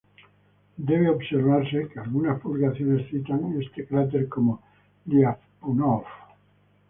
Debe 0.89 1.11
observarse 1.11 1.87
que 1.93 1.99
algunas 1.99 2.41
publicaciones 2.41 3.07
citan 3.11 3.61
este 3.61 3.85
cráter 3.85 4.27
como 4.27 4.59
"Liapunov". 5.05 6.05